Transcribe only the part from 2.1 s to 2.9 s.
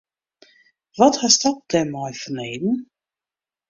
fanneden?